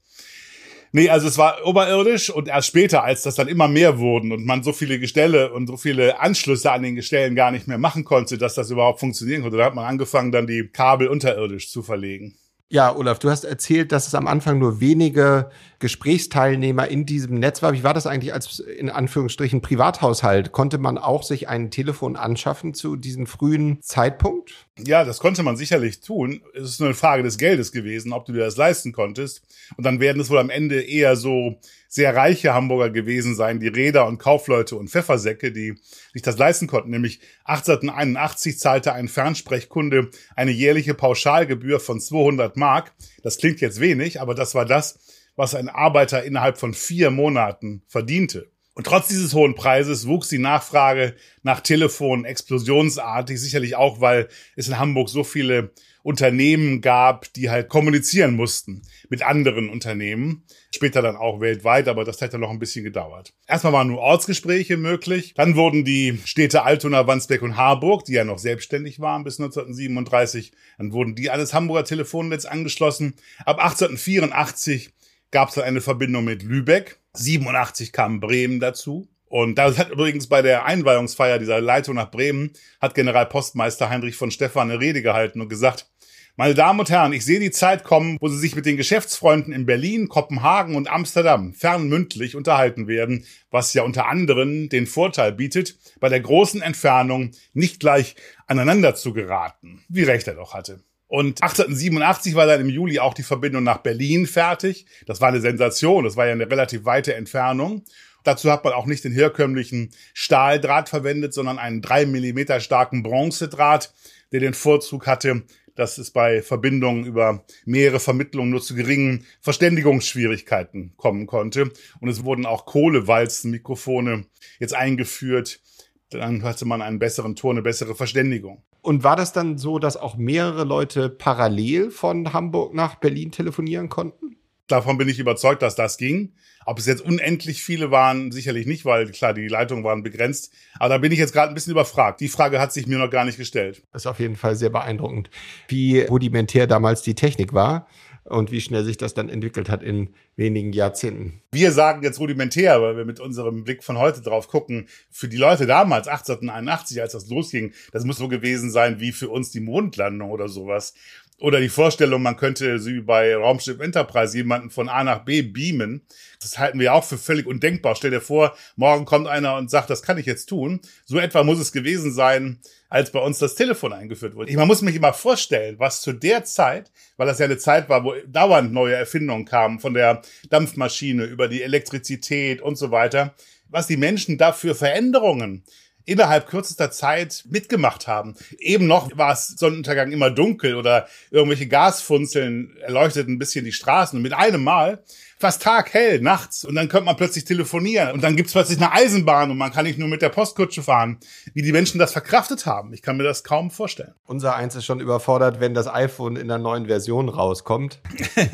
Nee, 0.94 1.08
also 1.08 1.26
es 1.26 1.38
war 1.38 1.64
oberirdisch 1.64 2.28
und 2.28 2.48
erst 2.48 2.68
später, 2.68 3.02
als 3.02 3.22
das 3.22 3.34
dann 3.34 3.48
immer 3.48 3.66
mehr 3.66 3.98
wurden 3.98 4.30
und 4.30 4.44
man 4.44 4.62
so 4.62 4.74
viele 4.74 4.98
Gestelle 4.98 5.50
und 5.54 5.66
so 5.66 5.78
viele 5.78 6.20
Anschlüsse 6.20 6.70
an 6.70 6.82
den 6.82 6.94
Gestellen 6.94 7.34
gar 7.34 7.50
nicht 7.50 7.66
mehr 7.66 7.78
machen 7.78 8.04
konnte, 8.04 8.36
dass 8.36 8.54
das 8.54 8.70
überhaupt 8.70 9.00
funktionieren 9.00 9.40
konnte, 9.40 9.56
da 9.56 9.64
hat 9.64 9.74
man 9.74 9.86
angefangen, 9.86 10.32
dann 10.32 10.46
die 10.46 10.68
Kabel 10.70 11.08
unterirdisch 11.08 11.70
zu 11.70 11.82
verlegen. 11.82 12.34
Ja, 12.72 12.96
Olaf, 12.96 13.18
du 13.18 13.28
hast 13.28 13.44
erzählt, 13.44 13.92
dass 13.92 14.06
es 14.06 14.14
am 14.14 14.26
Anfang 14.26 14.58
nur 14.58 14.80
wenige 14.80 15.50
Gesprächsteilnehmer 15.82 16.86
in 16.86 17.06
diesem 17.06 17.40
Netz 17.40 17.60
war. 17.60 17.72
Wie 17.72 17.82
war 17.82 17.92
das 17.92 18.06
eigentlich 18.06 18.32
als 18.32 18.60
in 18.60 18.88
Anführungsstrichen 18.88 19.62
Privathaushalt? 19.62 20.52
Konnte 20.52 20.78
man 20.78 20.96
auch 20.96 21.24
sich 21.24 21.48
ein 21.48 21.72
Telefon 21.72 22.14
anschaffen 22.14 22.72
zu 22.72 22.94
diesem 22.94 23.26
frühen 23.26 23.82
Zeitpunkt? 23.82 24.68
Ja, 24.78 25.04
das 25.04 25.18
konnte 25.18 25.42
man 25.42 25.56
sicherlich 25.56 26.00
tun. 26.00 26.40
Es 26.54 26.62
ist 26.70 26.80
nur 26.80 26.88
eine 26.88 26.94
Frage 26.94 27.24
des 27.24 27.36
Geldes 27.36 27.72
gewesen, 27.72 28.12
ob 28.12 28.26
du 28.26 28.32
dir 28.32 28.44
das 28.44 28.56
leisten 28.56 28.92
konntest. 28.92 29.42
Und 29.76 29.84
dann 29.84 29.98
werden 29.98 30.22
es 30.22 30.30
wohl 30.30 30.38
am 30.38 30.50
Ende 30.50 30.80
eher 30.80 31.16
so 31.16 31.58
sehr 31.88 32.14
reiche 32.14 32.54
Hamburger 32.54 32.90
gewesen 32.90 33.34
sein, 33.34 33.58
die 33.58 33.68
Räder 33.68 34.06
und 34.06 34.18
Kaufleute 34.18 34.76
und 34.76 34.88
Pfeffersäcke, 34.88 35.50
die 35.50 35.74
sich 36.12 36.22
das 36.22 36.38
leisten 36.38 36.68
konnten. 36.68 36.90
Nämlich 36.90 37.20
1881 37.44 38.58
zahlte 38.58 38.92
ein 38.92 39.08
Fernsprechkunde 39.08 40.10
eine 40.36 40.52
jährliche 40.52 40.94
Pauschalgebühr 40.94 41.80
von 41.80 42.00
200 42.00 42.56
Mark. 42.56 42.92
Das 43.24 43.36
klingt 43.36 43.60
jetzt 43.60 43.80
wenig, 43.80 44.20
aber 44.20 44.36
das 44.36 44.54
war 44.54 44.64
das, 44.64 45.00
was 45.36 45.54
ein 45.54 45.68
Arbeiter 45.68 46.24
innerhalb 46.24 46.58
von 46.58 46.74
vier 46.74 47.10
Monaten 47.10 47.82
verdiente. 47.86 48.50
Und 48.74 48.86
trotz 48.86 49.08
dieses 49.08 49.34
hohen 49.34 49.54
Preises 49.54 50.06
wuchs 50.06 50.28
die 50.28 50.38
Nachfrage 50.38 51.14
nach 51.42 51.60
Telefon 51.60 52.24
explosionsartig, 52.24 53.38
sicherlich 53.38 53.76
auch, 53.76 54.00
weil 54.00 54.28
es 54.56 54.68
in 54.68 54.78
Hamburg 54.78 55.10
so 55.10 55.24
viele 55.24 55.72
Unternehmen 56.02 56.80
gab, 56.80 57.32
die 57.34 57.50
halt 57.50 57.68
kommunizieren 57.68 58.34
mussten 58.34 58.82
mit 59.10 59.22
anderen 59.22 59.68
Unternehmen. 59.68 60.44
Später 60.74 61.02
dann 61.02 61.16
auch 61.16 61.40
weltweit, 61.40 61.86
aber 61.86 62.04
das 62.04 62.20
hätte 62.22 62.38
noch 62.38 62.50
ein 62.50 62.58
bisschen 62.58 62.82
gedauert. 62.82 63.34
Erstmal 63.46 63.74
waren 63.74 63.88
nur 63.88 63.98
Ortsgespräche 63.98 64.78
möglich. 64.78 65.34
Dann 65.34 65.54
wurden 65.54 65.84
die 65.84 66.18
Städte 66.24 66.62
Altona, 66.62 67.06
Wandsbek 67.06 67.42
und 67.42 67.58
Harburg, 67.58 68.06
die 68.06 68.14
ja 68.14 68.24
noch 68.24 68.38
selbstständig 68.38 69.00
waren 69.00 69.22
bis 69.22 69.38
1937, 69.38 70.52
dann 70.78 70.92
wurden 70.92 71.14
die 71.14 71.30
alles 71.30 71.52
Hamburger 71.52 71.84
Telefonnetz 71.84 72.46
angeschlossen. 72.46 73.14
Ab 73.44 73.58
1884 73.58 74.92
gab 75.32 75.48
es 75.48 75.56
dann 75.56 75.64
eine 75.64 75.80
Verbindung 75.80 76.24
mit 76.24 76.44
Lübeck. 76.44 77.00
87 77.14 77.92
kam 77.92 78.20
Bremen 78.20 78.60
dazu. 78.60 79.08
Und 79.26 79.56
da 79.56 79.74
hat 79.76 79.90
übrigens 79.90 80.28
bei 80.28 80.42
der 80.42 80.66
Einweihungsfeier 80.66 81.38
dieser 81.38 81.60
Leitung 81.60 81.96
nach 81.96 82.10
Bremen, 82.10 82.52
hat 82.80 82.94
Generalpostmeister 82.94 83.88
Heinrich 83.88 84.14
von 84.14 84.30
Stephan 84.30 84.70
eine 84.70 84.78
Rede 84.78 85.02
gehalten 85.02 85.40
und 85.40 85.48
gesagt, 85.48 85.88
meine 86.36 86.54
Damen 86.54 86.80
und 86.80 86.88
Herren, 86.88 87.12
ich 87.12 87.26
sehe 87.26 87.40
die 87.40 87.50
Zeit 87.50 87.84
kommen, 87.84 88.16
wo 88.18 88.28
Sie 88.28 88.38
sich 88.38 88.54
mit 88.56 88.64
den 88.64 88.78
Geschäftsfreunden 88.78 89.52
in 89.52 89.66
Berlin, 89.66 90.08
Kopenhagen 90.08 90.76
und 90.76 90.90
Amsterdam 90.90 91.52
fernmündlich 91.52 92.36
unterhalten 92.36 92.88
werden, 92.88 93.26
was 93.50 93.74
ja 93.74 93.82
unter 93.82 94.06
anderem 94.06 94.70
den 94.70 94.86
Vorteil 94.86 95.32
bietet, 95.32 95.76
bei 96.00 96.08
der 96.08 96.20
großen 96.20 96.62
Entfernung 96.62 97.32
nicht 97.52 97.80
gleich 97.80 98.16
aneinander 98.46 98.94
zu 98.94 99.12
geraten, 99.12 99.84
wie 99.88 100.04
recht 100.04 100.26
er 100.26 100.34
doch 100.34 100.54
hatte. 100.54 100.82
Und 101.12 101.42
1887 101.42 102.36
war 102.36 102.46
dann 102.46 102.62
im 102.62 102.70
Juli 102.70 102.98
auch 102.98 103.12
die 103.12 103.22
Verbindung 103.22 103.62
nach 103.64 103.82
Berlin 103.82 104.26
fertig. 104.26 104.86
Das 105.04 105.20
war 105.20 105.28
eine 105.28 105.42
Sensation, 105.42 106.04
das 106.04 106.16
war 106.16 106.24
ja 106.24 106.32
eine 106.32 106.50
relativ 106.50 106.86
weite 106.86 107.14
Entfernung. 107.14 107.84
Dazu 108.24 108.50
hat 108.50 108.64
man 108.64 108.72
auch 108.72 108.86
nicht 108.86 109.04
den 109.04 109.12
herkömmlichen 109.12 109.90
Stahldraht 110.14 110.88
verwendet, 110.88 111.34
sondern 111.34 111.58
einen 111.58 111.82
drei 111.82 112.06
Millimeter 112.06 112.60
starken 112.60 113.02
Bronzedraht, 113.02 113.92
der 114.32 114.40
den 114.40 114.54
Vorzug 114.54 115.06
hatte, 115.06 115.42
dass 115.74 115.98
es 115.98 116.12
bei 116.12 116.40
Verbindungen 116.40 117.04
über 117.04 117.44
mehrere 117.66 118.00
Vermittlungen 118.00 118.48
nur 118.48 118.62
zu 118.62 118.74
geringen 118.74 119.26
Verständigungsschwierigkeiten 119.42 120.94
kommen 120.96 121.26
konnte. 121.26 121.72
Und 122.00 122.08
es 122.08 122.24
wurden 122.24 122.46
auch 122.46 122.64
Kohlewalzenmikrofone 122.64 124.24
jetzt 124.60 124.74
eingeführt. 124.74 125.60
Dann 126.08 126.42
hatte 126.42 126.64
man 126.64 126.80
einen 126.80 126.98
besseren 126.98 127.36
Ton, 127.36 127.56
eine 127.56 127.62
bessere 127.62 127.94
Verständigung. 127.94 128.62
Und 128.82 129.04
war 129.04 129.14
das 129.16 129.32
dann 129.32 129.58
so, 129.58 129.78
dass 129.78 129.96
auch 129.96 130.16
mehrere 130.16 130.64
Leute 130.64 131.08
parallel 131.08 131.90
von 131.90 132.32
Hamburg 132.32 132.74
nach 132.74 132.96
Berlin 132.96 133.30
telefonieren 133.30 133.88
konnten? 133.88 134.36
Davon 134.66 134.98
bin 134.98 135.08
ich 135.08 135.18
überzeugt, 135.18 135.62
dass 135.62 135.74
das 135.74 135.98
ging. 135.98 136.32
Ob 136.64 136.78
es 136.78 136.86
jetzt 136.86 137.02
unendlich 137.02 137.62
viele 137.62 137.90
waren, 137.90 138.32
sicherlich 138.32 138.66
nicht, 138.66 138.84
weil 138.84 139.10
klar, 139.10 139.34
die 139.34 139.48
Leitungen 139.48 139.84
waren 139.84 140.02
begrenzt. 140.02 140.52
Aber 140.78 140.88
da 140.90 140.98
bin 140.98 141.12
ich 141.12 141.18
jetzt 141.18 141.32
gerade 141.32 141.48
ein 141.48 141.54
bisschen 141.54 141.72
überfragt. 141.72 142.20
Die 142.20 142.28
Frage 142.28 142.60
hat 142.60 142.72
sich 142.72 142.86
mir 142.86 142.98
noch 142.98 143.10
gar 143.10 143.24
nicht 143.24 143.38
gestellt. 143.38 143.82
Das 143.92 144.02
ist 144.02 144.06
auf 144.06 144.20
jeden 144.20 144.36
Fall 144.36 144.56
sehr 144.56 144.70
beeindruckend, 144.70 145.30
wie 145.68 146.00
rudimentär 146.00 146.66
damals 146.66 147.02
die 147.02 147.14
Technik 147.14 147.52
war 147.52 147.86
und 148.24 148.52
wie 148.52 148.60
schnell 148.60 148.84
sich 148.84 148.96
das 148.96 149.14
dann 149.14 149.28
entwickelt 149.28 149.68
hat 149.68 149.82
in 149.82 150.10
wenigen 150.36 150.72
Jahrzehnten. 150.72 151.42
Wir 151.52 151.72
sagen 151.72 152.02
jetzt 152.02 152.20
rudimentär, 152.20 152.80
weil 152.80 152.96
wir 152.96 153.04
mit 153.04 153.20
unserem 153.20 153.64
Blick 153.64 153.82
von 153.82 153.98
heute 153.98 154.22
drauf 154.22 154.48
gucken. 154.48 154.86
Für 155.10 155.28
die 155.28 155.36
Leute 155.36 155.66
damals, 155.66 156.08
1881, 156.08 157.00
als 157.00 157.12
das 157.12 157.28
losging, 157.28 157.72
das 157.92 158.04
muss 158.04 158.18
so 158.18 158.28
gewesen 158.28 158.70
sein 158.70 159.00
wie 159.00 159.12
für 159.12 159.28
uns 159.28 159.50
die 159.50 159.60
Mondlandung 159.60 160.30
oder 160.30 160.48
sowas. 160.48 160.94
Oder 161.42 161.58
die 161.58 161.70
Vorstellung, 161.70 162.22
man 162.22 162.36
könnte 162.36 162.78
so 162.78 162.88
wie 162.90 163.00
bei 163.00 163.34
Raumschiff 163.34 163.80
Enterprise 163.80 164.36
jemanden 164.36 164.70
von 164.70 164.88
A 164.88 165.02
nach 165.02 165.24
B 165.24 165.42
beamen. 165.42 166.02
Das 166.40 166.56
halten 166.56 166.78
wir 166.78 166.94
auch 166.94 167.02
für 167.02 167.18
völlig 167.18 167.48
undenkbar. 167.48 167.96
Stell 167.96 168.12
dir 168.12 168.20
vor, 168.20 168.56
morgen 168.76 169.06
kommt 169.06 169.26
einer 169.26 169.56
und 169.56 169.68
sagt, 169.68 169.90
das 169.90 170.04
kann 170.04 170.18
ich 170.18 170.26
jetzt 170.26 170.46
tun. 170.46 170.80
So 171.04 171.18
etwa 171.18 171.42
muss 171.42 171.58
es 171.58 171.72
gewesen 171.72 172.12
sein, 172.12 172.60
als 172.88 173.10
bei 173.10 173.18
uns 173.18 173.40
das 173.40 173.56
Telefon 173.56 173.92
eingeführt 173.92 174.36
wurde. 174.36 174.56
Man 174.56 174.68
muss 174.68 174.82
mich 174.82 174.94
immer 174.94 175.12
vorstellen, 175.12 175.80
was 175.80 176.00
zu 176.00 176.12
der 176.12 176.44
Zeit, 176.44 176.92
weil 177.16 177.26
das 177.26 177.40
ja 177.40 177.46
eine 177.46 177.58
Zeit 177.58 177.88
war, 177.88 178.04
wo 178.04 178.14
dauernd 178.28 178.72
neue 178.72 178.94
Erfindungen 178.94 179.44
kamen, 179.44 179.80
von 179.80 179.94
der 179.94 180.22
Dampfmaschine 180.48 181.24
über 181.24 181.48
die 181.48 181.64
Elektrizität 181.64 182.62
und 182.62 182.76
so 182.76 182.92
weiter, 182.92 183.34
was 183.68 183.88
die 183.88 183.96
Menschen 183.96 184.38
da 184.38 184.52
für 184.52 184.76
Veränderungen 184.76 185.64
innerhalb 186.04 186.48
kürzester 186.48 186.90
Zeit 186.90 187.44
mitgemacht 187.48 188.06
haben. 188.06 188.34
Eben 188.58 188.86
noch 188.86 189.16
war 189.16 189.32
es 189.32 189.48
Sonnenuntergang 189.48 190.12
immer 190.12 190.30
dunkel 190.30 190.74
oder 190.74 191.08
irgendwelche 191.30 191.68
Gasfunzeln 191.68 192.76
erleuchteten 192.78 193.34
ein 193.34 193.38
bisschen 193.38 193.64
die 193.64 193.72
Straßen 193.72 194.16
und 194.16 194.22
mit 194.22 194.32
einem 194.32 194.64
Mal 194.64 195.02
fast 195.42 195.62
taghell 195.62 196.20
nachts 196.20 196.64
und 196.64 196.76
dann 196.76 196.88
könnte 196.88 197.06
man 197.06 197.16
plötzlich 197.16 197.44
telefonieren 197.44 198.12
und 198.12 198.22
dann 198.22 198.36
gibt's 198.36 198.52
plötzlich 198.52 198.78
eine 198.78 198.92
Eisenbahn 198.92 199.50
und 199.50 199.58
man 199.58 199.72
kann 199.72 199.84
nicht 199.84 199.98
nur 199.98 200.08
mit 200.08 200.22
der 200.22 200.28
Postkutsche 200.28 200.84
fahren. 200.84 201.18
Wie 201.52 201.62
die 201.62 201.72
Menschen 201.72 201.98
das 201.98 202.12
verkraftet 202.12 202.64
haben, 202.64 202.92
ich 202.92 203.02
kann 203.02 203.16
mir 203.16 203.24
das 203.24 203.42
kaum 203.42 203.72
vorstellen. 203.72 204.14
Unser 204.24 204.54
eins 204.54 204.76
ist 204.76 204.84
schon 204.84 205.00
überfordert, 205.00 205.58
wenn 205.58 205.74
das 205.74 205.88
iPhone 205.88 206.36
in 206.36 206.46
der 206.46 206.58
neuen 206.58 206.86
Version 206.86 207.28
rauskommt. 207.28 208.00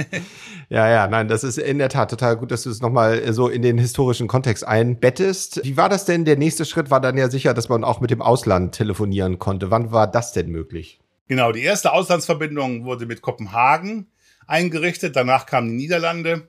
ja, 0.71 0.89
ja, 0.89 1.07
nein, 1.09 1.29
das 1.29 1.45
ist 1.45 1.59
in 1.59 1.77
der 1.77 1.91
Tat 1.91 2.11
total 2.11 2.39
gut, 2.39 2.51
dass 2.51 2.63
du 2.63 2.71
es 2.71 2.81
nochmal 2.81 3.35
so 3.35 3.49
in 3.49 3.61
den 3.61 3.77
historischen 3.77 4.27
Kontext 4.27 4.67
einbettest. 4.67 5.61
Wie 5.65 5.77
war 5.77 5.91
das 5.91 6.07
denn? 6.07 6.25
Der 6.25 6.39
nächste 6.39 6.65
Schritt 6.65 6.91
war 6.91 7.03
dann 7.03 7.19
ja 7.19 7.29
sicher, 7.29 7.53
dass 7.53 7.69
man 7.69 7.85
auch 7.85 8.01
mit 8.01 8.11
dem 8.11 8.23
Ausland 8.23 8.75
telefonieren 8.75 9.39
konnte. 9.39 9.71
Wann 9.71 9.93
war 9.93 10.07
das 10.07 10.33
denn 10.33 10.49
möglich? 10.49 11.01
Genau, 11.27 11.53
die 11.53 11.63
erste 11.63 11.93
Auslandsverbindung 11.93 12.87
wurde 12.87 13.05
mit 13.05 13.21
Kopenhagen 13.21 14.07
eingerichtet, 14.47 15.15
danach 15.15 15.45
kamen 15.45 15.69
die 15.69 15.77
Niederlande 15.77 16.49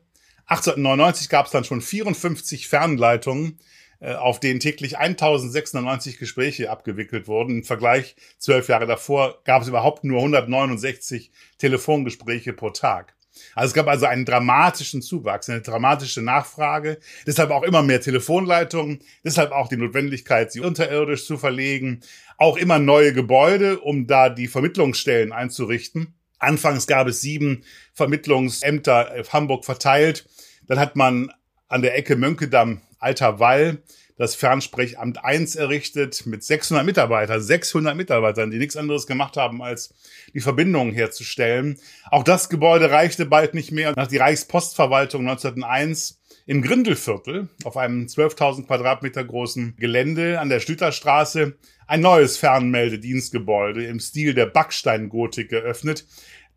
1899 0.49 1.29
gab 1.29 1.45
es 1.45 1.51
dann 1.51 1.63
schon 1.63 1.79
54 1.79 2.67
Fernleitungen, 2.67 3.59
äh, 3.99 4.13
auf 4.13 4.39
denen 4.39 4.59
täglich 4.59 4.97
1096 4.97 6.17
Gespräche 6.17 6.71
abgewickelt 6.71 7.27
wurden. 7.27 7.59
Im 7.59 7.63
Vergleich 7.63 8.15
zwölf 8.39 8.67
Jahre 8.67 8.87
davor 8.87 9.41
gab 9.43 9.61
es 9.61 9.67
überhaupt 9.67 10.03
nur 10.03 10.17
169 10.17 11.31
Telefongespräche 11.59 12.53
pro 12.53 12.71
Tag. 12.71 13.15
Also 13.53 13.67
es 13.67 13.73
gab 13.73 13.87
also 13.87 14.07
einen 14.07 14.25
dramatischen 14.25 15.01
Zuwachs, 15.01 15.49
eine 15.49 15.61
dramatische 15.61 16.21
Nachfrage, 16.21 16.99
deshalb 17.25 17.51
auch 17.51 17.63
immer 17.63 17.83
mehr 17.83 18.01
Telefonleitungen, 18.01 18.99
deshalb 19.23 19.51
auch 19.51 19.69
die 19.69 19.77
Notwendigkeit, 19.77 20.51
sie 20.51 20.59
unterirdisch 20.59 21.25
zu 21.25 21.37
verlegen, 21.37 22.01
auch 22.37 22.57
immer 22.57 22.79
neue 22.79 23.13
Gebäude, 23.13 23.79
um 23.79 24.07
da 24.07 24.29
die 24.29 24.47
Vermittlungsstellen 24.47 25.31
einzurichten. 25.31 26.18
Anfangs 26.39 26.87
gab 26.87 27.07
es 27.07 27.21
sieben 27.21 27.63
Vermittlungsämter 27.93 29.11
auf 29.19 29.33
Hamburg 29.33 29.65
verteilt. 29.65 30.27
Dann 30.67 30.79
hat 30.79 30.95
man 30.95 31.31
an 31.67 31.81
der 31.81 31.97
Ecke 31.97 32.15
Mönkedamm, 32.15 32.81
Alter 32.97 33.39
Wall, 33.39 33.79
das 34.19 34.35
Fernsprechamt 34.35 35.23
1 35.23 35.55
errichtet 35.55 36.25
mit 36.25 36.43
600 36.43 36.85
Mitarbeitern, 36.85 37.41
600 37.41 37.95
Mitarbeitern, 37.95 38.51
die 38.51 38.57
nichts 38.57 38.75
anderes 38.75 39.07
gemacht 39.07 39.37
haben, 39.37 39.61
als 39.61 39.93
die 40.33 40.41
Verbindungen 40.41 40.93
herzustellen. 40.93 41.79
Auch 42.11 42.25
das 42.25 42.49
Gebäude 42.49 42.91
reichte 42.91 43.25
bald 43.25 43.53
nicht 43.53 43.71
mehr. 43.71 43.93
Nach 43.95 44.07
die 44.07 44.17
Reichspostverwaltung 44.17 45.21
1901 45.21 46.18
im 46.49 46.63
Grindelviertel 46.63 47.47
auf 47.63 47.77
einem 47.77 48.07
12.000 48.07 48.65
Quadratmeter 48.65 49.23
großen 49.23 49.75
Gelände 49.77 50.39
an 50.39 50.49
der 50.49 50.59
Stüterstraße 50.59 51.55
ein 51.85 52.01
neues 52.01 52.37
Fernmeldedienstgebäude 52.37 53.85
im 53.85 53.99
Stil 53.99 54.33
der 54.33 54.47
Backsteingotik 54.47 55.51
eröffnet. 55.51 56.07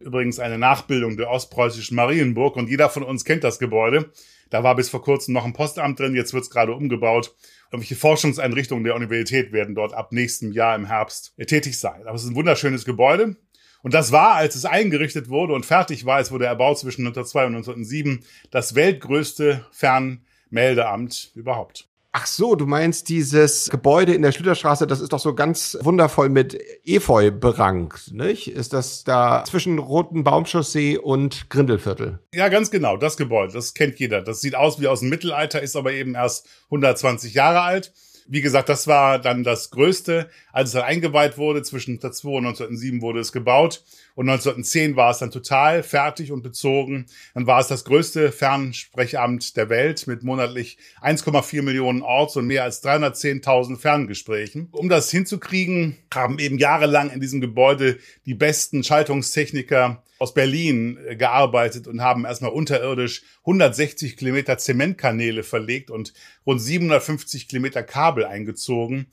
Übrigens 0.00 0.38
eine 0.38 0.56
Nachbildung 0.56 1.18
der 1.18 1.28
ostpreußischen 1.28 1.94
Marienburg 1.94 2.56
und 2.56 2.70
jeder 2.70 2.88
von 2.88 3.02
uns 3.02 3.26
kennt 3.26 3.44
das 3.44 3.58
Gebäude. 3.58 4.10
Da 4.48 4.62
war 4.62 4.76
bis 4.76 4.88
vor 4.88 5.02
kurzem 5.02 5.34
noch 5.34 5.44
ein 5.44 5.52
Postamt 5.52 6.00
drin, 6.00 6.14
jetzt 6.14 6.32
wird 6.32 6.44
es 6.44 6.50
gerade 6.50 6.72
umgebaut. 6.72 7.34
Irgendwelche 7.70 7.96
Forschungseinrichtungen 7.96 8.84
der 8.84 8.94
Universität 8.94 9.52
werden 9.52 9.74
dort 9.74 9.92
ab 9.92 10.10
nächstem 10.12 10.52
Jahr 10.52 10.74
im 10.74 10.86
Herbst 10.86 11.34
tätig 11.36 11.78
sein. 11.78 12.06
Aber 12.06 12.14
es 12.14 12.24
ist 12.24 12.30
ein 12.30 12.36
wunderschönes 12.36 12.86
Gebäude. 12.86 13.36
Und 13.82 13.94
das 13.94 14.12
war, 14.12 14.34
als 14.34 14.54
es 14.54 14.64
eingerichtet 14.64 15.28
wurde 15.28 15.54
und 15.54 15.66
fertig 15.66 16.06
war, 16.06 16.20
es 16.20 16.30
wurde 16.30 16.46
erbaut 16.46 16.78
zwischen 16.78 17.02
1902 17.02 17.46
und 17.46 17.56
1907, 17.56 18.24
das 18.50 18.74
weltgrößte 18.74 19.66
Fernmeldeamt 19.72 21.32
überhaupt. 21.34 21.88
Ach 22.14 22.26
so, 22.26 22.56
du 22.56 22.66
meinst 22.66 23.08
dieses 23.08 23.70
Gebäude 23.70 24.12
in 24.12 24.20
der 24.20 24.32
Schlüterstraße, 24.32 24.86
das 24.86 25.00
ist 25.00 25.14
doch 25.14 25.18
so 25.18 25.34
ganz 25.34 25.78
wundervoll 25.80 26.28
mit 26.28 26.60
Efeu 26.84 27.30
berankt, 27.30 28.12
nicht? 28.12 28.48
Ist 28.48 28.74
das 28.74 29.02
da 29.02 29.44
zwischen 29.46 29.78
Roten 29.78 30.22
Baumchaussee 30.22 30.98
und 30.98 31.48
Grindelviertel? 31.48 32.18
Ja, 32.34 32.50
ganz 32.50 32.70
genau, 32.70 32.98
das 32.98 33.16
Gebäude, 33.16 33.54
das 33.54 33.72
kennt 33.72 33.98
jeder. 33.98 34.20
Das 34.20 34.42
sieht 34.42 34.54
aus 34.54 34.78
wie 34.78 34.88
aus 34.88 35.00
dem 35.00 35.08
Mittelalter, 35.08 35.62
ist 35.62 35.74
aber 35.74 35.92
eben 35.92 36.14
erst 36.14 36.46
120 36.66 37.32
Jahre 37.32 37.62
alt. 37.62 37.94
Wie 38.26 38.40
gesagt, 38.40 38.68
das 38.68 38.86
war 38.86 39.18
dann 39.18 39.44
das 39.44 39.70
Größte. 39.70 40.28
Als 40.52 40.70
es 40.70 40.74
dann 40.74 40.82
eingeweiht 40.82 41.38
wurde, 41.38 41.62
zwischen 41.62 41.92
1902 41.94 42.28
und 42.28 42.46
1907 42.46 43.02
wurde 43.02 43.20
es 43.20 43.32
gebaut. 43.32 43.82
Und 44.14 44.28
1910 44.28 44.96
war 44.96 45.10
es 45.10 45.18
dann 45.18 45.30
total 45.30 45.82
fertig 45.82 46.32
und 46.32 46.42
bezogen. 46.42 47.06
Dann 47.34 47.46
war 47.46 47.60
es 47.60 47.68
das 47.68 47.84
größte 47.84 48.32
Fernsprechamt 48.32 49.56
der 49.56 49.68
Welt 49.68 50.06
mit 50.06 50.22
monatlich 50.22 50.78
1,4 51.00 51.62
Millionen 51.62 52.02
Orts 52.02 52.36
und 52.36 52.46
mehr 52.46 52.64
als 52.64 52.82
310.000 52.84 53.78
Ferngesprächen. 53.78 54.68
Um 54.72 54.88
das 54.88 55.10
hinzukriegen, 55.10 55.96
haben 56.12 56.38
eben 56.38 56.58
jahrelang 56.58 57.10
in 57.10 57.20
diesem 57.20 57.40
Gebäude 57.40 57.98
die 58.26 58.34
besten 58.34 58.84
Schaltungstechniker 58.84 60.02
aus 60.22 60.34
Berlin 60.34 60.98
äh, 61.04 61.16
gearbeitet 61.16 61.88
und 61.88 62.00
haben 62.00 62.24
erstmal 62.24 62.52
unterirdisch 62.52 63.22
160 63.40 64.16
Kilometer 64.16 64.56
Zementkanäle 64.56 65.42
verlegt 65.42 65.90
und 65.90 66.14
rund 66.46 66.60
750 66.60 67.48
Kilometer 67.48 67.82
Kabel 67.82 68.24
eingezogen, 68.24 69.08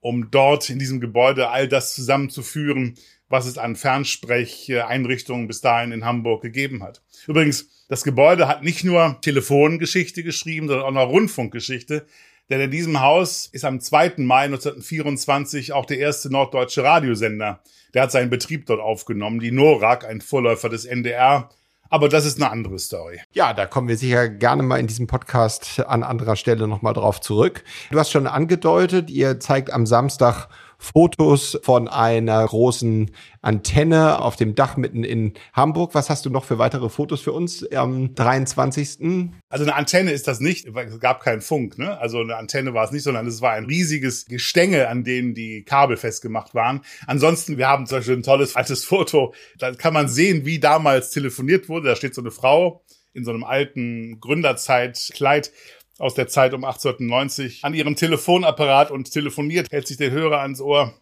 um 0.00 0.30
dort 0.30 0.70
in 0.70 0.78
diesem 0.78 0.98
Gebäude 0.98 1.50
all 1.50 1.68
das 1.68 1.94
zusammenzuführen, 1.94 2.94
was 3.28 3.44
es 3.44 3.58
an 3.58 3.76
Fernsprecheinrichtungen 3.76 5.46
bis 5.46 5.60
dahin 5.60 5.92
in 5.92 6.06
Hamburg 6.06 6.40
gegeben 6.40 6.82
hat. 6.82 7.02
Übrigens, 7.26 7.68
das 7.90 8.02
Gebäude 8.02 8.48
hat 8.48 8.62
nicht 8.62 8.82
nur 8.82 9.18
Telefongeschichte 9.20 10.22
geschrieben, 10.22 10.68
sondern 10.68 10.86
auch 10.86 10.90
noch 10.92 11.10
Rundfunkgeschichte. 11.10 12.06
Denn 12.48 12.60
in 12.60 12.70
diesem 12.70 13.00
Haus 13.00 13.48
ist 13.52 13.64
am 13.64 13.80
2. 13.80 14.14
Mai 14.18 14.44
1924 14.44 15.72
auch 15.72 15.84
der 15.84 15.98
erste 15.98 16.30
norddeutsche 16.30 16.82
Radiosender. 16.82 17.60
Der 17.96 18.02
hat 18.02 18.12
seinen 18.12 18.28
Betrieb 18.28 18.66
dort 18.66 18.78
aufgenommen, 18.78 19.40
die 19.40 19.50
NORAG, 19.50 20.04
ein 20.04 20.20
Vorläufer 20.20 20.68
des 20.68 20.84
NDR. 20.84 21.48
Aber 21.88 22.10
das 22.10 22.26
ist 22.26 22.36
eine 22.36 22.50
andere 22.50 22.78
Story. 22.78 23.22
Ja, 23.32 23.54
da 23.54 23.64
kommen 23.64 23.88
wir 23.88 23.96
sicher 23.96 24.28
gerne 24.28 24.62
mal 24.62 24.78
in 24.78 24.86
diesem 24.86 25.06
Podcast 25.06 25.82
an 25.86 26.02
anderer 26.02 26.36
Stelle 26.36 26.68
nochmal 26.68 26.92
drauf 26.92 27.22
zurück. 27.22 27.64
Du 27.90 27.98
hast 27.98 28.10
schon 28.10 28.26
angedeutet, 28.26 29.08
ihr 29.08 29.40
zeigt 29.40 29.72
am 29.72 29.86
Samstag 29.86 30.48
Fotos 30.78 31.58
von 31.62 31.88
einer 31.88 32.46
großen 32.46 33.10
Antenne 33.42 34.20
auf 34.20 34.36
dem 34.36 34.54
Dach 34.54 34.76
mitten 34.76 35.04
in 35.04 35.34
Hamburg. 35.52 35.94
Was 35.94 36.10
hast 36.10 36.26
du 36.26 36.30
noch 36.30 36.44
für 36.44 36.58
weitere 36.58 36.88
Fotos 36.88 37.20
für 37.20 37.32
uns 37.32 37.70
am 37.72 38.14
23.? 38.14 39.30
Also 39.48 39.64
eine 39.64 39.74
Antenne 39.74 40.12
ist 40.12 40.26
das 40.28 40.40
nicht, 40.40 40.66
es 40.66 41.00
gab 41.00 41.22
keinen 41.22 41.40
Funk, 41.40 41.78
ne? 41.78 41.98
Also 41.98 42.20
eine 42.20 42.36
Antenne 42.36 42.74
war 42.74 42.84
es 42.84 42.92
nicht, 42.92 43.04
sondern 43.04 43.26
es 43.26 43.40
war 43.40 43.52
ein 43.52 43.66
riesiges 43.66 44.26
Gestänge, 44.26 44.88
an 44.88 45.04
denen 45.04 45.34
die 45.34 45.64
Kabel 45.64 45.96
festgemacht 45.96 46.54
waren. 46.54 46.82
Ansonsten, 47.06 47.58
wir 47.58 47.68
haben 47.68 47.86
zum 47.86 47.98
Beispiel 47.98 48.16
ein 48.16 48.22
tolles 48.22 48.56
altes 48.56 48.84
Foto, 48.84 49.34
da 49.58 49.72
kann 49.72 49.94
man 49.94 50.08
sehen, 50.08 50.44
wie 50.44 50.58
damals 50.58 51.10
telefoniert 51.10 51.68
wurde. 51.68 51.88
Da 51.88 51.96
steht 51.96 52.14
so 52.14 52.20
eine 52.20 52.30
Frau 52.30 52.82
in 53.16 53.24
so 53.24 53.30
einem 53.30 53.44
alten 53.44 54.20
Gründerzeitkleid 54.20 55.50
aus 55.98 56.14
der 56.14 56.28
Zeit 56.28 56.54
um 56.54 56.64
1890 56.64 57.64
an 57.64 57.74
ihrem 57.74 57.96
Telefonapparat 57.96 58.90
und 58.90 59.10
telefoniert, 59.10 59.70
hält 59.70 59.86
sich 59.86 59.96
der 59.96 60.10
Hörer 60.10 60.40
ans 60.40 60.60
Ohr. 60.60 60.94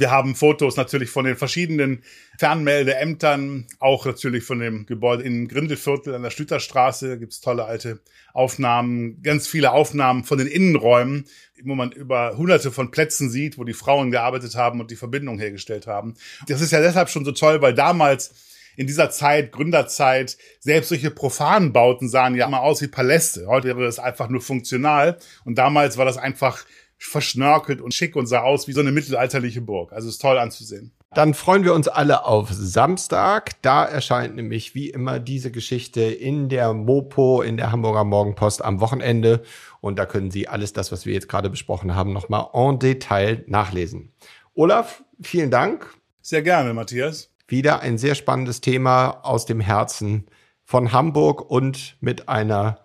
Wir 0.00 0.12
haben 0.12 0.36
Fotos 0.36 0.76
natürlich 0.76 1.10
von 1.10 1.24
den 1.24 1.36
verschiedenen 1.36 2.04
Fernmeldeämtern, 2.38 3.66
auch 3.80 4.06
natürlich 4.06 4.44
von 4.44 4.60
dem 4.60 4.86
Gebäude 4.86 5.24
in 5.24 5.48
Grindelviertel 5.48 6.14
an 6.14 6.22
der 6.22 6.30
Schlüterstraße 6.30 7.18
gibt's 7.18 7.40
tolle 7.40 7.64
alte 7.64 8.00
Aufnahmen, 8.32 9.20
ganz 9.22 9.48
viele 9.48 9.72
Aufnahmen 9.72 10.22
von 10.22 10.38
den 10.38 10.46
Innenräumen, 10.46 11.24
wo 11.64 11.74
man 11.74 11.90
über 11.90 12.36
hunderte 12.36 12.70
von 12.70 12.92
Plätzen 12.92 13.28
sieht, 13.28 13.58
wo 13.58 13.64
die 13.64 13.74
Frauen 13.74 14.12
gearbeitet 14.12 14.54
haben 14.54 14.78
und 14.78 14.92
die 14.92 14.96
Verbindung 14.96 15.40
hergestellt 15.40 15.88
haben. 15.88 16.14
Das 16.46 16.60
ist 16.60 16.70
ja 16.70 16.80
deshalb 16.80 17.10
schon 17.10 17.24
so 17.24 17.32
toll, 17.32 17.60
weil 17.60 17.74
damals 17.74 18.32
in 18.78 18.86
dieser 18.86 19.10
Zeit, 19.10 19.50
Gründerzeit, 19.50 20.38
selbst 20.60 20.90
solche 20.90 21.10
profanen 21.10 21.72
Bauten 21.72 22.08
sahen 22.08 22.36
ja 22.36 22.46
immer 22.46 22.60
aus 22.62 22.80
wie 22.80 22.86
Paläste. 22.86 23.48
Heute 23.48 23.66
wäre 23.66 23.84
das 23.84 23.98
einfach 23.98 24.28
nur 24.28 24.40
funktional. 24.40 25.18
Und 25.44 25.58
damals 25.58 25.98
war 25.98 26.04
das 26.04 26.16
einfach 26.16 26.64
verschnörkelt 26.96 27.80
und 27.80 27.92
schick 27.92 28.14
und 28.14 28.28
sah 28.28 28.42
aus 28.42 28.68
wie 28.68 28.72
so 28.72 28.80
eine 28.80 28.92
mittelalterliche 28.92 29.60
Burg. 29.62 29.92
Also 29.92 30.08
ist 30.08 30.22
toll 30.22 30.38
anzusehen. 30.38 30.92
Dann 31.12 31.34
freuen 31.34 31.64
wir 31.64 31.74
uns 31.74 31.88
alle 31.88 32.24
auf 32.24 32.50
Samstag. 32.52 33.60
Da 33.62 33.84
erscheint 33.84 34.36
nämlich 34.36 34.76
wie 34.76 34.90
immer 34.90 35.18
diese 35.18 35.50
Geschichte 35.50 36.02
in 36.02 36.48
der 36.48 36.72
Mopo, 36.72 37.42
in 37.42 37.56
der 37.56 37.72
Hamburger 37.72 38.04
Morgenpost 38.04 38.64
am 38.64 38.80
Wochenende. 38.80 39.42
Und 39.80 39.98
da 39.98 40.06
können 40.06 40.30
Sie 40.30 40.46
alles 40.46 40.72
das, 40.72 40.92
was 40.92 41.04
wir 41.04 41.14
jetzt 41.14 41.28
gerade 41.28 41.50
besprochen 41.50 41.96
haben, 41.96 42.12
nochmal 42.12 42.46
en 42.54 42.78
Detail 42.78 43.42
nachlesen. 43.48 44.12
Olaf, 44.54 45.02
vielen 45.20 45.50
Dank. 45.50 45.92
Sehr 46.20 46.42
gerne, 46.42 46.74
Matthias. 46.74 47.30
Wieder 47.50 47.80
ein 47.80 47.96
sehr 47.96 48.14
spannendes 48.14 48.60
Thema 48.60 49.20
aus 49.22 49.46
dem 49.46 49.58
Herzen 49.58 50.26
von 50.64 50.92
Hamburg 50.92 51.50
und 51.50 51.96
mit 52.00 52.28
einer 52.28 52.80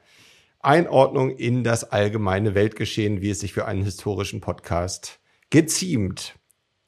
Einordnung 0.62 1.32
in 1.32 1.66
das 1.66 1.92
allgemeine 1.92 2.56
Weltgeschehen, 2.56 3.22
wie 3.22 3.30
es 3.30 3.42
sich 3.42 3.52
für 3.52 3.66
einen 3.66 3.84
historischen 3.84 4.40
Podcast 4.40 5.20
geziemt. 5.50 6.36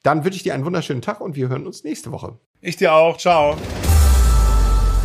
Dann 0.02 0.24
wünsche 0.24 0.38
ich 0.38 0.42
dir 0.42 0.54
einen 0.54 0.64
wunderschönen 0.64 1.02
Tag 1.02 1.20
und 1.20 1.36
wir 1.36 1.50
hören 1.50 1.66
uns 1.66 1.84
nächste 1.84 2.12
Woche. 2.12 2.38
Ich 2.62 2.76
dir 2.76 2.94
auch. 2.94 3.18
Ciao. 3.18 3.58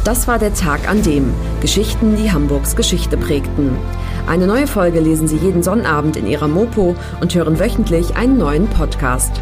Das 0.06 0.30
war 0.30 0.40
der 0.40 0.54
Tag 0.54 0.88
an 0.88 1.04
dem 1.04 1.34
Geschichten, 1.60 2.16
die 2.16 2.32
Hamburgs 2.32 2.78
Geschichte 2.78 3.18
prägten. 3.18 3.78
Eine 4.28 4.48
neue 4.48 4.68
Folge 4.68 5.02
lesen 5.02 5.28
Sie 5.28 5.36
jeden 5.36 5.62
Sonnabend 5.62 6.16
in 6.16 6.26
Ihrer 6.26 6.48
Mopo 6.48 6.96
und 7.20 7.36
hören 7.36 7.60
wöchentlich 7.60 8.16
einen 8.16 8.38
neuen 8.38 8.70
Podcast. 8.70 9.42